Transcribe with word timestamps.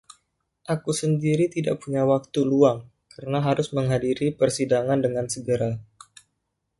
Aku 0.75 0.91
sendiri 1.01 1.45
tidak 1.55 1.75
punya 1.85 2.03
waktu 2.11 2.39
luang, 2.51 2.79
karena 3.13 3.37
harus 3.47 3.67
menghadiri 3.77 4.27
persidangan 4.39 4.97
dengan 5.05 5.25
segera. 5.35 5.71